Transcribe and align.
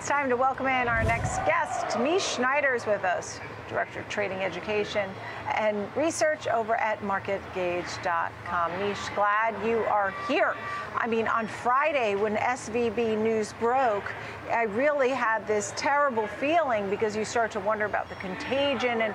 It's 0.00 0.08
time 0.08 0.30
to 0.30 0.36
welcome 0.36 0.66
in 0.66 0.88
our 0.88 1.04
next 1.04 1.36
guest. 1.44 1.98
Mish 1.98 2.26
Schneider 2.26 2.74
is 2.74 2.86
with 2.86 3.04
us, 3.04 3.38
Director 3.70 4.00
of 4.00 4.08
Trading 4.08 4.38
Education 4.38 5.08
and 5.54 5.88
Research 5.96 6.48
over 6.48 6.74
at 6.74 7.00
MarketGauge.com. 7.02 8.78
Mish, 8.80 8.98
glad 9.14 9.54
you 9.64 9.78
are 9.84 10.12
here. 10.26 10.56
I 10.96 11.06
mean, 11.06 11.28
on 11.28 11.46
Friday 11.46 12.16
when 12.16 12.34
SVB 12.34 13.16
news 13.16 13.54
broke, 13.60 14.12
I 14.50 14.64
really 14.64 15.10
had 15.10 15.46
this 15.46 15.72
terrible 15.76 16.26
feeling 16.26 16.90
because 16.90 17.16
you 17.16 17.24
start 17.24 17.52
to 17.52 17.60
wonder 17.60 17.84
about 17.84 18.08
the 18.08 18.16
contagion. 18.16 19.02
And 19.02 19.14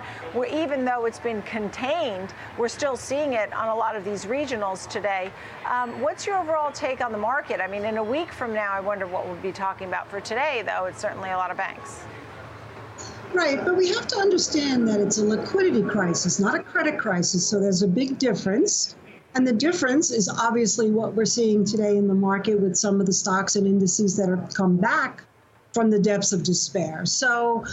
even 0.50 0.86
though 0.86 1.06
it's 1.06 1.20
been 1.20 1.42
contained, 1.42 2.34
we're 2.58 2.70
still 2.70 2.96
seeing 2.96 3.34
it 3.34 3.54
on 3.54 3.68
a 3.68 3.76
lot 3.76 3.98
of 3.98 4.06
these 4.06 4.26
regionals 4.26 4.88
today. 4.88 5.32
Um, 5.70 6.00
what's 6.02 6.26
your 6.26 6.38
overall 6.38 6.72
take 6.72 7.02
on 7.02 7.12
the 7.12 7.18
market? 7.18 7.60
I 7.60 7.68
mean, 7.68 7.84
in 7.84 7.98
a 7.98 8.04
week 8.04 8.32
from 8.32 8.54
now, 8.54 8.72
I 8.72 8.80
wonder 8.80 9.06
what 9.06 9.26
we'll 9.26 9.36
be 9.36 9.52
talking 9.52 9.90
about 9.90 10.10
for 10.10 10.22
today, 10.22 10.64
though. 10.66 10.86
It's 10.86 11.02
certainly 11.02 11.32
a 11.32 11.38
lot 11.38 11.52
of 11.52 11.58
banks. 11.58 12.06
Right, 13.34 13.64
but 13.64 13.76
we 13.76 13.90
have 13.90 14.08
to 14.08 14.18
understand 14.18 14.88
that 14.88 15.00
it's 15.00 15.18
a 15.18 15.26
liquidity 15.26 15.84
crisis, 15.84 16.40
not 16.40 16.56
a 16.56 16.64
credit 16.64 16.98
crisis. 16.98 17.48
So 17.48 17.60
there's 17.60 17.82
a 17.82 17.88
big 17.88 18.18
difference. 18.18 18.96
And 19.36 19.46
the 19.46 19.54
difference 19.54 20.12
is 20.12 20.30
obviously 20.30 20.90
what 20.90 21.14
we're 21.14 21.26
seeing 21.26 21.66
today 21.66 21.98
in 21.98 22.08
the 22.08 22.14
market 22.14 22.60
with 22.60 22.78
some 22.78 23.02
of 23.02 23.06
the 23.06 23.14
stocks 23.14 23.58
and 23.58 23.68
indices 23.68 24.16
that 24.16 24.30
have 24.30 24.54
come 24.54 24.78
back 24.78 25.24
from 25.74 25.90
the 25.92 26.00
depths 26.00 26.32
of 26.32 26.42
despair. 26.42 27.06
So 27.06 27.66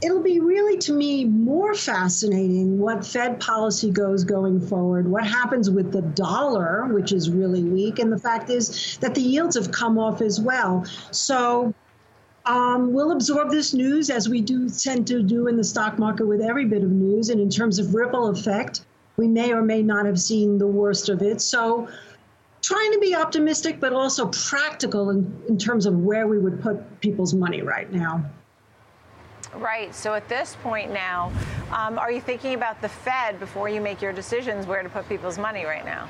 it'll 0.00 0.22
be 0.22 0.40
really, 0.40 0.78
to 0.78 0.92
me, 0.94 1.26
more 1.26 1.74
fascinating 1.74 2.78
what 2.78 3.06
Fed 3.06 3.38
policy 3.40 3.90
goes 3.90 4.24
going 4.24 4.58
forward, 4.58 5.06
what 5.06 5.26
happens 5.26 5.68
with 5.68 5.92
the 5.92 6.00
dollar, 6.00 6.86
which 6.86 7.12
is 7.12 7.28
really 7.28 7.62
weak. 7.62 7.98
And 7.98 8.10
the 8.10 8.18
fact 8.18 8.48
is 8.48 8.96
that 9.02 9.14
the 9.14 9.20
yields 9.20 9.54
have 9.56 9.70
come 9.70 9.98
off 9.98 10.22
as 10.22 10.40
well. 10.40 10.86
So 11.10 11.74
um, 12.46 12.92
we'll 12.92 13.12
absorb 13.12 13.50
this 13.50 13.72
news 13.72 14.10
as 14.10 14.28
we 14.28 14.40
do 14.40 14.68
tend 14.68 15.06
to 15.08 15.22
do 15.22 15.46
in 15.46 15.56
the 15.56 15.64
stock 15.64 15.98
market 15.98 16.26
with 16.26 16.40
every 16.40 16.64
bit 16.64 16.82
of 16.82 16.90
news. 16.90 17.28
And 17.28 17.40
in 17.40 17.48
terms 17.48 17.78
of 17.78 17.94
ripple 17.94 18.28
effect, 18.28 18.84
we 19.16 19.28
may 19.28 19.52
or 19.52 19.62
may 19.62 19.82
not 19.82 20.06
have 20.06 20.20
seen 20.20 20.58
the 20.58 20.66
worst 20.66 21.08
of 21.08 21.22
it. 21.22 21.40
So, 21.40 21.88
trying 22.62 22.92
to 22.92 22.98
be 22.98 23.14
optimistic, 23.14 23.80
but 23.80 23.92
also 23.92 24.26
practical 24.28 25.10
in, 25.10 25.42
in 25.48 25.58
terms 25.58 25.84
of 25.84 25.98
where 25.98 26.28
we 26.28 26.38
would 26.38 26.62
put 26.62 27.00
people's 27.00 27.34
money 27.34 27.60
right 27.60 27.92
now. 27.92 28.24
Right. 29.54 29.94
So 29.94 30.14
at 30.14 30.28
this 30.28 30.56
point 30.62 30.92
now, 30.92 31.30
um, 31.72 31.98
are 31.98 32.10
you 32.10 32.20
thinking 32.20 32.54
about 32.54 32.80
the 32.80 32.88
Fed 32.88 33.38
before 33.38 33.68
you 33.68 33.80
make 33.80 34.00
your 34.00 34.12
decisions 34.12 34.66
where 34.66 34.82
to 34.82 34.88
put 34.88 35.08
people's 35.08 35.38
money 35.38 35.64
right 35.64 35.84
now? 35.84 36.08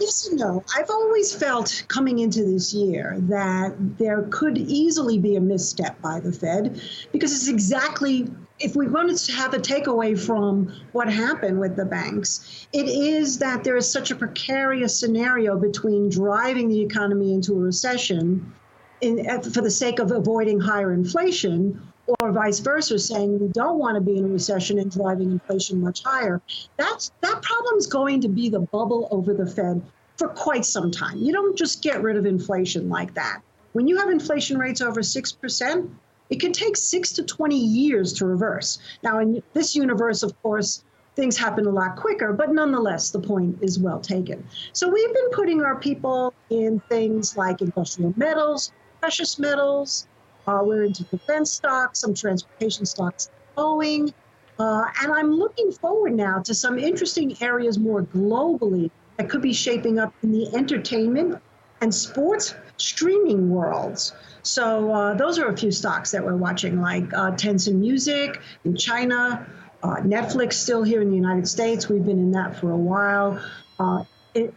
Yes 0.00 0.28
and 0.28 0.38
no. 0.38 0.64
I've 0.76 0.90
always 0.90 1.34
felt 1.34 1.84
coming 1.88 2.18
into 2.18 2.44
this 2.44 2.72
year 2.74 3.16
that 3.22 3.74
there 3.98 4.26
could 4.30 4.58
easily 4.58 5.18
be 5.18 5.36
a 5.36 5.40
misstep 5.40 6.00
by 6.00 6.20
the 6.20 6.32
Fed 6.32 6.80
because 7.12 7.32
it's 7.32 7.48
exactly 7.48 8.30
if 8.60 8.74
we 8.74 8.88
wanted 8.88 9.16
to 9.16 9.32
have 9.32 9.54
a 9.54 9.58
takeaway 9.58 10.18
from 10.18 10.72
what 10.92 11.10
happened 11.10 11.60
with 11.60 11.76
the 11.76 11.84
banks, 11.84 12.66
it 12.72 12.88
is 12.88 13.38
that 13.38 13.62
there 13.62 13.76
is 13.76 13.90
such 13.90 14.10
a 14.10 14.16
precarious 14.16 14.98
scenario 14.98 15.56
between 15.56 16.08
driving 16.08 16.68
the 16.68 16.80
economy 16.80 17.32
into 17.32 17.52
a 17.52 17.58
recession 17.58 18.52
in, 19.00 19.42
for 19.42 19.60
the 19.60 19.70
sake 19.70 20.00
of 20.00 20.10
avoiding 20.10 20.58
higher 20.58 20.92
inflation 20.92 21.80
or 22.20 22.32
vice 22.32 22.58
versa, 22.60 22.98
saying 22.98 23.38
we 23.38 23.48
don't 23.48 23.78
want 23.78 23.94
to 23.96 24.00
be 24.00 24.16
in 24.16 24.24
a 24.24 24.28
recession 24.28 24.78
and 24.78 24.90
driving 24.90 25.30
inflation 25.30 25.80
much 25.80 26.02
higher. 26.02 26.40
That's 26.76 27.12
that 27.20 27.42
problem 27.42 27.76
is 27.76 27.86
going 27.86 28.20
to 28.22 28.28
be 28.28 28.48
the 28.48 28.60
bubble 28.60 29.08
over 29.10 29.34
the 29.34 29.46
Fed 29.46 29.82
for 30.16 30.28
quite 30.28 30.64
some 30.64 30.90
time. 30.90 31.18
You 31.18 31.32
don't 31.32 31.56
just 31.56 31.82
get 31.82 32.02
rid 32.02 32.16
of 32.16 32.26
inflation 32.26 32.88
like 32.88 33.14
that. 33.14 33.40
When 33.72 33.86
you 33.86 33.98
have 33.98 34.08
inflation 34.08 34.58
rates 34.58 34.80
over 34.80 35.02
six 35.02 35.32
percent, 35.32 35.90
it 36.30 36.40
can 36.40 36.52
take 36.52 36.76
six 36.76 37.12
to 37.14 37.22
20 37.22 37.56
years 37.56 38.12
to 38.14 38.26
reverse. 38.26 38.78
Now, 39.02 39.18
in 39.18 39.42
this 39.54 39.74
universe, 39.74 40.22
of 40.22 40.40
course, 40.42 40.84
things 41.16 41.36
happen 41.36 41.66
a 41.66 41.70
lot 41.70 41.96
quicker, 41.96 42.32
but 42.32 42.52
nonetheless, 42.52 43.10
the 43.10 43.18
point 43.18 43.58
is 43.60 43.78
well 43.78 43.98
taken. 43.98 44.46
So 44.72 44.88
we've 44.88 45.12
been 45.12 45.30
putting 45.32 45.62
our 45.62 45.76
people 45.76 46.34
in 46.50 46.80
things 46.88 47.36
like 47.36 47.60
industrial 47.60 48.14
metals, 48.16 48.72
precious 49.00 49.38
metals, 49.38 50.06
uh, 50.48 50.62
we're 50.62 50.84
into 50.84 51.04
defense 51.04 51.52
stocks, 51.52 52.00
some 52.00 52.14
transportation 52.14 52.86
stocks, 52.86 53.30
Boeing. 53.56 54.12
Uh, 54.58 54.84
and 55.02 55.12
I'm 55.12 55.30
looking 55.32 55.70
forward 55.70 56.14
now 56.14 56.40
to 56.40 56.54
some 56.54 56.78
interesting 56.78 57.36
areas 57.40 57.78
more 57.78 58.02
globally 58.02 58.90
that 59.16 59.28
could 59.28 59.42
be 59.42 59.52
shaping 59.52 59.98
up 59.98 60.12
in 60.22 60.32
the 60.32 60.52
entertainment 60.54 61.40
and 61.80 61.94
sports 61.94 62.54
streaming 62.78 63.50
worlds. 63.50 64.14
So 64.42 64.92
uh, 64.92 65.14
those 65.14 65.38
are 65.38 65.48
a 65.48 65.56
few 65.56 65.70
stocks 65.70 66.10
that 66.12 66.24
we're 66.24 66.36
watching, 66.36 66.80
like 66.80 67.12
uh, 67.12 67.32
Tencent 67.32 67.74
Music 67.74 68.40
in 68.64 68.74
China, 68.74 69.46
uh, 69.82 69.96
Netflix 69.96 70.54
still 70.54 70.82
here 70.82 71.02
in 71.02 71.10
the 71.10 71.16
United 71.16 71.46
States. 71.46 71.88
We've 71.88 72.04
been 72.04 72.18
in 72.18 72.32
that 72.32 72.56
for 72.56 72.70
a 72.70 72.76
while. 72.76 73.40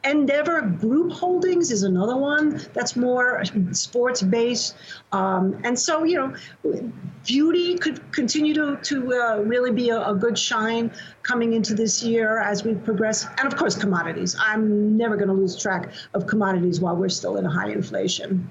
Endeavor 0.03 0.61
Group 0.61 1.11
Holdings 1.11 1.71
is 1.71 1.83
another 1.83 2.17
one 2.17 2.61
that's 2.73 2.95
more 2.95 3.43
sports 3.71 4.21
based. 4.21 4.75
Um, 5.11 5.59
and 5.63 5.77
so, 5.77 6.03
you 6.03 6.17
know, 6.17 6.91
beauty 7.25 7.77
could 7.77 8.11
continue 8.11 8.53
to, 8.53 8.77
to 8.83 9.13
uh, 9.13 9.37
really 9.37 9.71
be 9.71 9.89
a, 9.89 10.09
a, 10.09 10.15
good 10.15 10.37
shine 10.37 10.91
coming 11.23 11.53
into 11.53 11.73
this 11.73 12.03
year 12.03 12.39
as 12.39 12.63
we 12.63 12.75
progress. 12.75 13.27
And 13.37 13.51
of 13.51 13.57
course, 13.57 13.75
commodities. 13.75 14.35
I'm 14.39 14.97
never 14.97 15.15
going 15.15 15.29
to 15.29 15.33
lose 15.33 15.59
track 15.59 15.91
of 16.13 16.27
commodities 16.27 16.79
while 16.79 16.95
we're 16.95 17.09
still 17.09 17.37
in 17.37 17.45
a 17.45 17.51
high 17.51 17.69
inflation. 17.69 18.49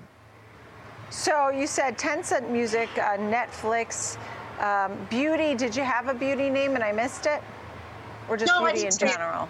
So 1.11 1.49
you 1.51 1.67
said 1.67 1.99
Tencent 1.99 2.49
Music, 2.51 2.89
uh, 2.97 3.17
Netflix, 3.17 4.17
um, 4.61 4.97
beauty. 5.11 5.55
Did 5.55 5.75
you 5.75 5.83
have 5.83 6.09
a 6.09 6.15
beauty 6.15 6.51
name 6.51 6.75
and 6.75 6.85
I 6.85 6.93
missed 6.93 7.27
it? 7.27 7.43
Or 8.29 8.37
just 8.37 8.53
no, 8.53 8.65
beauty 8.65 8.87
in 8.87 8.97
general? 8.97 9.49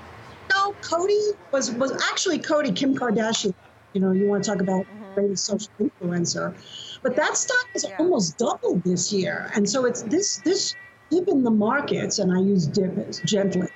No, 0.71 0.77
Coty 0.81 1.37
was 1.53 1.71
was 1.73 1.93
actually 2.11 2.39
Coty 2.39 2.75
Kim 2.75 2.97
Kardashian. 2.97 3.55
You 3.93 4.01
know, 4.01 4.13
you 4.13 4.27
want 4.27 4.45
to 4.45 4.51
talk 4.51 4.61
about 4.61 4.85
mm-hmm. 4.85 5.15
greatest 5.15 5.45
social 5.45 5.71
influencer, 5.81 6.55
but 7.03 7.17
that 7.17 7.37
stock 7.37 7.67
has 7.73 7.85
yeah. 7.89 7.97
almost 7.99 8.39
doubled 8.39 8.85
this 8.85 9.13
year, 9.13 9.51
and 9.55 9.69
so 9.69 9.85
it's 9.85 10.03
this 10.03 10.37
this 10.39 10.75
dip 11.11 11.29
in 11.29 11.43
the 11.43 11.51
markets, 11.51 12.19
and 12.19 12.33
I 12.33 12.41
use 12.41 12.67
dip 12.67 12.97
as 12.99 13.21
gently. 13.21 13.69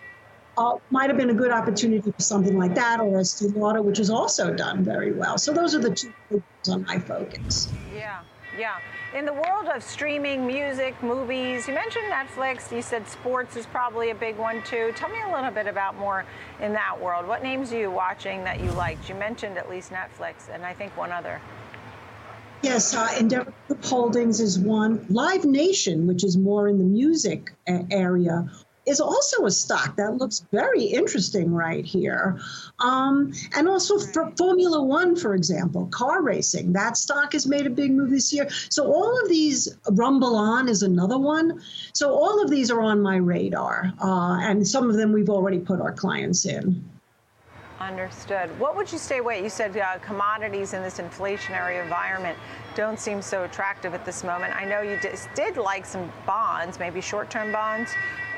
Uh, 0.57 0.77
might 0.91 1.11
have 1.11 1.17
been 1.17 1.31
a 1.31 1.35
good 1.35 1.51
opportunity 1.51 2.13
for 2.13 2.23
something 2.23 2.57
like 2.57 2.77
that, 2.77 3.01
or 3.01 3.17
a 3.17 3.21
Estee 3.23 3.49
Lauder, 3.49 3.83
which 3.83 3.99
has 3.99 4.09
also 4.09 4.55
done 4.55 4.85
very 4.85 5.13
well. 5.13 5.37
So 5.37 5.53
those 5.53 5.75
are 5.75 5.81
the 5.81 5.91
two 5.91 6.15
things 6.29 6.45
on 6.69 6.85
my 6.85 7.01
focus. 7.01 7.73
Yeah, 7.93 8.21
yeah. 8.57 8.79
In 9.15 9.25
the 9.25 9.33
world 9.33 9.69
of 9.73 9.85
streaming 9.85 10.45
music, 10.45 11.01
movies, 11.01 11.69
you 11.69 11.75
mentioned 11.75 12.07
Netflix. 12.07 12.75
You 12.75 12.83
said 12.83 13.07
sports 13.07 13.55
is 13.55 13.65
probably 13.65 14.11
a 14.11 14.15
big 14.15 14.37
one 14.37 14.61
too. 14.65 14.93
Tell 14.97 15.09
me 15.09 15.23
a 15.23 15.33
little 15.33 15.53
bit 15.53 15.69
about 15.69 15.97
more 15.97 16.25
in 16.61 16.73
that 16.73 17.01
world. 17.01 17.29
What 17.29 17.41
names 17.41 17.73
are 17.73 17.79
you 17.79 17.93
watching 17.93 18.43
that 18.43 18.59
you 18.59 18.73
liked? 18.73 19.09
You 19.09 19.15
mentioned 19.15 19.57
at 19.57 19.71
least 19.71 19.93
Netflix 19.93 20.53
and 20.53 20.65
I 20.65 20.75
think 20.75 20.97
one 20.97 21.13
other. 21.13 21.41
Yes, 22.63 22.93
uh, 22.93 23.07
Endeavor 23.17 23.55
Holdings 23.85 24.41
is 24.41 24.59
one. 24.59 25.07
Live 25.09 25.45
Nation, 25.45 26.09
which 26.09 26.25
is 26.25 26.37
more 26.37 26.67
in 26.67 26.79
the 26.79 26.85
music 26.85 27.53
area, 27.69 28.51
is 28.87 29.01
also 29.01 29.47
a 29.47 29.51
stock 29.51 29.97
that 29.97 30.17
looks 30.17 30.45
very 30.53 30.85
interesting 30.85 31.53
right 31.53 31.85
here. 31.85 32.39
Um, 32.79 33.33
and 33.57 33.69
also 33.69 33.99
for 33.99 34.31
Formula 34.37 34.83
One, 34.83 35.17
for 35.17 35.35
example, 35.35 35.87
car 35.87 36.23
racing, 36.23 36.73
that 36.73 36.97
stock 36.97 37.33
has 37.33 37.47
made 37.47 37.67
a 37.67 37.71
big 37.71 37.93
move 37.93 38.11
this 38.11 38.33
year. 38.33 38.49
So 38.69 38.93
all 38.93 39.21
of 39.23 39.29
these, 39.29 39.77
Rumble 39.91 40.37
On 40.37 40.69
is 40.69 40.83
another 40.83 41.19
one. 41.19 41.63
So 41.93 42.13
all 42.13 42.43
of 42.43 42.51
these 42.51 42.71
are 42.71 42.81
on 42.81 43.01
my 43.01 43.17
radar. 43.17 43.93
Uh, 44.03 44.39
and 44.41 44.67
some 44.67 44.91
of 44.91 44.97
them 44.97 45.13
we've 45.13 45.31
already 45.31 45.59
put 45.59 45.81
our 45.81 45.93
clients 45.93 46.45
in. 46.45 46.85
Understood. 47.87 48.59
What 48.59 48.77
would 48.77 48.91
you 48.91 48.99
say? 48.99 49.19
away? 49.19 49.43
you 49.43 49.51
said 49.51 49.77
uh, 49.77 49.99
commodities 49.99 50.75
in 50.75 50.83
this 50.83 50.99
inflationary 50.99 51.83
environment 51.83 52.39
don't 52.75 52.99
seem 52.99 53.21
so 53.23 53.45
attractive 53.45 53.95
at 53.95 54.05
this 54.05 54.25
moment. 54.25 54.57
I 54.57 54.65
know 54.65 54.81
you 54.81 54.99
did, 55.01 55.19
did 55.35 55.57
like 55.57 55.85
some 55.85 56.11
bonds, 56.27 56.79
maybe 56.79 57.01
short 57.01 57.31
term 57.31 57.53
bonds 57.53 57.91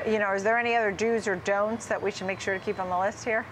you 0.05 0.19
know, 0.19 0.33
is 0.33 0.43
there 0.43 0.57
any 0.57 0.75
other 0.75 0.91
do's 0.91 1.27
or 1.27 1.35
don'ts 1.37 1.87
that 1.87 2.01
we 2.01 2.11
should 2.11 2.27
make 2.27 2.39
sure 2.39 2.53
to 2.53 2.59
keep 2.59 2.79
on 2.79 2.89
the 2.89 2.97
list 2.97 3.23
here? 3.23 3.45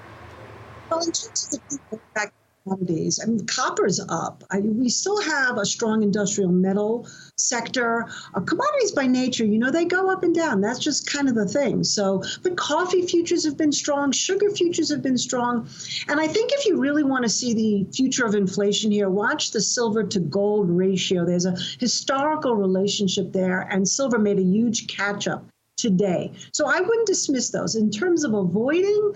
Well, 0.89 0.99
in 0.99 1.05
terms 1.05 1.49
of 1.53 1.99
the 2.13 2.31
commodities, 2.65 3.19
I 3.21 3.27
mean, 3.27 3.45
copper's 3.45 3.99
up. 3.99 4.43
I 4.49 4.59
we 4.59 4.89
still 4.89 5.21
have 5.21 5.57
a 5.57 5.65
strong 5.65 6.03
industrial 6.03 6.51
metal 6.51 7.07
sector. 7.37 8.07
Uh, 8.33 8.41
commodities 8.41 8.91
by 8.91 9.07
nature, 9.07 9.45
you 9.45 9.59
know, 9.59 9.69
they 9.69 9.85
go 9.85 10.11
up 10.11 10.23
and 10.23 10.33
down. 10.33 10.61
That's 10.61 10.79
just 10.79 11.11
kind 11.11 11.29
of 11.29 11.35
the 11.35 11.47
thing. 11.47 11.83
So, 11.83 12.23
but 12.41 12.57
coffee 12.57 13.05
futures 13.05 13.45
have 13.45 13.57
been 13.57 13.71
strong, 13.71 14.11
sugar 14.11 14.49
futures 14.49 14.89
have 14.91 15.01
been 15.01 15.17
strong. 15.17 15.67
And 16.07 16.19
I 16.19 16.27
think 16.27 16.51
if 16.53 16.65
you 16.65 16.77
really 16.77 17.03
want 17.03 17.23
to 17.23 17.29
see 17.29 17.53
the 17.53 17.91
future 17.91 18.25
of 18.25 18.35
inflation 18.35 18.91
here, 18.91 19.09
watch 19.09 19.51
the 19.51 19.61
silver 19.61 20.03
to 20.03 20.19
gold 20.19 20.69
ratio. 20.69 21.25
There's 21.25 21.45
a 21.45 21.55
historical 21.79 22.55
relationship 22.55 23.31
there, 23.31 23.61
and 23.61 23.87
silver 23.87 24.17
made 24.17 24.39
a 24.39 24.43
huge 24.43 24.87
catch 24.87 25.27
up 25.27 25.45
today. 25.85 26.31
So 26.51 26.65
I 26.65 26.81
wouldn't 26.81 27.05
dismiss 27.05 27.51
those. 27.51 27.75
In 27.75 27.91
terms 27.91 28.23
of 28.23 28.33
avoiding, 28.33 29.13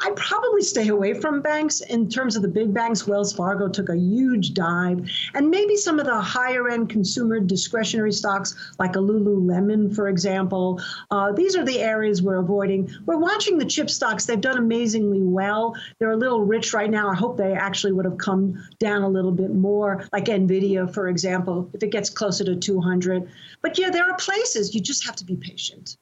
I'd 0.00 0.16
probably 0.16 0.62
stay 0.62 0.88
away 0.88 1.14
from 1.14 1.40
banks. 1.40 1.80
In 1.80 2.08
terms 2.08 2.34
of 2.34 2.42
the 2.42 2.48
big 2.48 2.74
banks, 2.74 3.06
Wells 3.06 3.32
Fargo 3.32 3.68
took 3.68 3.88
a 3.88 3.96
huge 3.96 4.52
dive, 4.52 5.08
and 5.34 5.48
maybe 5.48 5.76
some 5.76 6.00
of 6.00 6.06
the 6.06 6.20
higher 6.20 6.68
end 6.70 6.88
consumer 6.90 7.38
discretionary 7.38 8.10
stocks 8.10 8.56
like 8.80 8.96
a 8.96 8.98
Lululemon, 8.98 9.94
for 9.94 10.08
example. 10.08 10.80
Uh, 11.12 11.30
these 11.30 11.54
are 11.54 11.64
the 11.64 11.78
areas 11.78 12.20
we're 12.20 12.40
avoiding. 12.40 12.92
We're 13.06 13.18
watching 13.18 13.56
the 13.56 13.64
chip 13.64 13.88
stocks. 13.88 14.26
They've 14.26 14.40
done 14.40 14.58
amazingly 14.58 15.22
well. 15.22 15.76
They're 16.00 16.10
a 16.10 16.16
little 16.16 16.42
rich 16.44 16.74
right 16.74 16.90
now. 16.90 17.08
I 17.08 17.14
hope 17.14 17.36
they 17.36 17.52
actually 17.52 17.92
would 17.92 18.06
have 18.06 18.18
come 18.18 18.60
down 18.80 19.02
a 19.02 19.08
little 19.08 19.30
bit 19.30 19.54
more, 19.54 20.04
like 20.12 20.24
Nvidia, 20.24 20.92
for 20.92 21.06
example, 21.06 21.70
if 21.74 21.82
it 21.84 21.92
gets 21.92 22.10
closer 22.10 22.42
to 22.42 22.56
200. 22.56 23.30
But 23.62 23.78
yeah, 23.78 23.90
there 23.90 24.10
are 24.10 24.16
places 24.16 24.74
you 24.74 24.80
just 24.80 25.06
have 25.06 25.14
to 25.16 25.24
be 25.24 25.36
patient. 25.36 25.96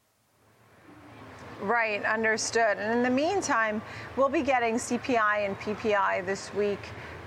Right, 1.60 2.04
understood. 2.04 2.76
And 2.78 2.92
in 2.92 3.02
the 3.02 3.10
meantime, 3.10 3.80
we'll 4.16 4.28
be 4.28 4.42
getting 4.42 4.74
CPI 4.74 5.46
and 5.46 5.58
PPI 5.58 6.26
this 6.26 6.52
week. 6.54 6.80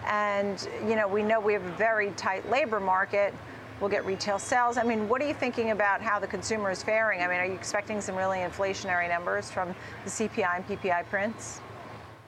And, 0.05 0.67
you 0.87 0.95
know, 0.95 1.07
we 1.07 1.23
know 1.23 1.39
we 1.39 1.53
have 1.53 1.65
a 1.65 1.71
very 1.71 2.11
tight 2.11 2.49
labor 2.49 2.79
market. 2.79 3.33
We'll 3.79 3.89
get 3.89 4.05
retail 4.05 4.39
sales. 4.39 4.77
I 4.77 4.83
mean, 4.83 5.07
what 5.07 5.21
are 5.21 5.27
you 5.27 5.33
thinking 5.33 5.71
about 5.71 6.01
how 6.01 6.19
the 6.19 6.27
consumer 6.27 6.69
is 6.69 6.83
faring? 6.83 7.21
I 7.21 7.27
mean, 7.27 7.37
are 7.37 7.45
you 7.45 7.53
expecting 7.53 8.01
some 8.01 8.15
really 8.15 8.39
inflationary 8.39 9.09
numbers 9.09 9.49
from 9.49 9.73
the 10.03 10.09
CPI 10.09 10.57
and 10.57 10.67
PPI 10.67 11.05
prints? 11.05 11.61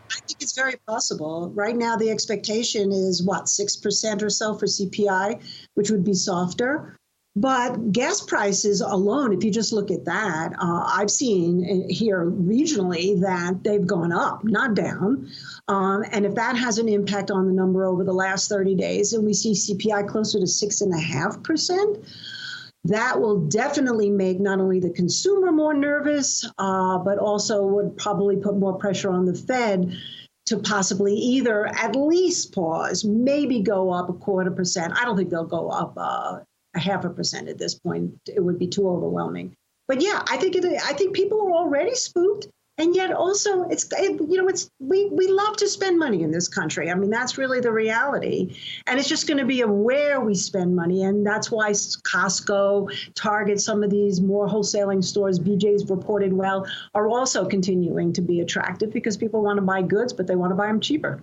I 0.10 0.20
think 0.28 0.42
it's 0.42 0.56
very 0.56 0.76
possible. 0.88 1.52
Right 1.54 1.76
now, 1.76 1.96
the 1.98 2.10
expectation 2.10 2.92
is 2.92 3.24
what, 3.24 3.46
6% 3.46 4.24
or 4.24 4.30
so 4.30 4.58
for 4.58 4.66
CPI, 4.66 5.42
which 5.76 5.92
would 5.92 6.04
be 6.04 6.14
softer. 6.14 6.98
But 7.36 7.94
gas 7.94 8.20
prices 8.20 8.82
alone, 8.82 9.32
if 9.32 9.42
you 9.42 9.52
just 9.52 9.72
look 9.72 9.90
at 9.90 10.04
that, 10.04 10.52
uh, 10.60 10.84
I've 10.86 11.10
seen 11.10 11.88
here 11.90 12.30
regionally 12.30 13.22
that 13.22 13.64
they've 13.64 13.88
gone 13.88 14.12
up, 14.12 14.44
not 14.44 14.74
down. 14.74 15.30
Um, 15.70 16.04
and 16.12 16.26
if 16.26 16.36
that 16.36 16.58
has 16.58 16.78
an 16.78 16.90
impact 16.90 17.32
on 17.32 17.48
the 17.48 17.54
number 17.54 17.86
over 17.86 18.04
the 18.04 18.12
last 18.12 18.50
30 18.50 18.76
days, 18.76 19.14
and 19.14 19.26
we 19.26 19.34
see 19.34 19.54
CPI 19.54 20.10
closer 20.10 20.40
to 20.40 20.46
6.5%, 20.46 22.06
that 22.86 23.22
will 23.22 23.40
definitely 23.48 24.10
make 24.10 24.42
not 24.42 24.60
only 24.60 24.82
the 24.82 24.90
consumer 24.90 25.54
more 25.54 25.74
nervous, 25.74 26.46
uh, 26.58 26.98
but 26.98 27.18
also 27.18 27.64
would 27.64 27.96
probably 27.96 28.36
put 28.36 28.58
more 28.58 28.78
pressure 28.78 29.10
on 29.10 29.26
the 29.26 29.36
Fed 29.36 29.96
to 30.48 30.58
possibly 30.58 31.14
either 31.14 31.68
at 31.68 31.96
least 31.96 32.54
pause, 32.54 33.06
maybe 33.06 33.62
go 33.62 33.92
up 33.92 34.10
a 34.10 34.14
quarter 34.14 34.52
percent. 34.52 34.92
I 35.00 35.06
don't 35.06 35.16
think 35.16 35.30
they'll 35.30 35.46
go 35.46 35.70
up 35.70 35.94
uh, 35.96 36.40
a 36.76 36.80
half 36.80 37.06
a 37.06 37.10
percent 37.10 37.50
at 37.50 37.58
this 37.58 37.76
point. 37.76 38.14
It 38.28 38.44
would 38.44 38.60
be 38.60 38.68
too 38.68 38.90
overwhelming. 38.90 39.56
But 39.88 40.02
yeah, 40.02 40.24
I 40.30 40.38
think 40.38 40.56
it, 40.56 40.66
I 40.66 40.94
think 40.94 41.16
people 41.16 41.42
are 41.42 41.52
already 41.52 41.96
spooked, 41.96 42.48
and 42.78 42.96
yet 42.96 43.12
also 43.12 43.64
it's 43.64 43.86
it, 43.92 44.22
you 44.22 44.38
know 44.38 44.48
it's 44.48 44.70
we 44.80 45.08
we 45.08 45.28
love 45.28 45.58
to 45.58 45.68
spend 45.68 46.00
money 46.00 46.24
in 46.24 46.32
this 46.32 46.48
country. 46.48 46.90
I 46.90 46.96
mean 46.96 47.10
that's 47.10 47.38
really 47.38 47.60
the 47.60 47.74
reality, 47.74 48.56
and 48.88 49.00
it's 49.00 49.10
just 49.10 49.28
going 49.28 49.40
to 49.40 49.46
be 49.46 49.62
a 49.62 49.68
where 49.68 50.22
we 50.22 50.34
spend 50.34 50.76
money, 50.76 51.04
and 51.04 51.26
that's 51.26 51.52
why 51.52 51.72
Costco, 51.72 53.14
Target, 53.16 53.60
some 53.60 53.84
of 53.84 53.90
these 53.90 54.22
more 54.22 54.48
wholesaling 54.48 55.04
stores, 55.04 55.40
BJ's 55.40 55.90
reported 55.90 56.32
well, 56.32 56.66
are 56.96 57.10
also 57.10 57.46
continuing 57.46 58.14
to 58.14 58.22
be 58.22 58.40
attractive 58.40 58.94
because 58.94 59.18
people 59.18 59.44
want 59.44 59.58
to 59.58 59.62
buy 59.62 59.82
goods, 59.82 60.14
but 60.14 60.26
they 60.26 60.38
want 60.38 60.52
to 60.52 60.56
buy 60.56 60.68
them 60.68 60.80
cheaper. 60.80 61.22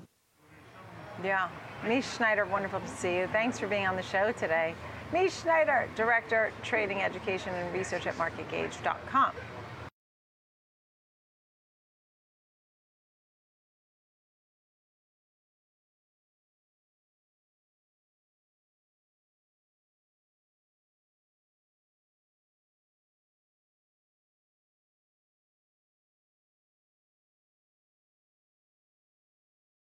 Yeah. 1.25 1.49
Mish 1.87 2.07
Schneider, 2.17 2.45
wonderful 2.45 2.81
to 2.81 2.89
see 2.89 3.17
you. 3.17 3.29
Thanks 3.29 3.59
for 3.59 3.69
being 3.69 3.87
on 3.87 3.97
the 3.97 4.03
show 4.03 4.33
today. 4.33 4.75
Mish 5.13 5.41
Schneider, 5.43 5.89
Director, 5.95 6.53
Trading 6.63 7.01
Education 7.01 7.55
and 7.55 7.73
Research 7.73 8.07
at 8.07 8.17
MarketGauge.com. 8.19 9.33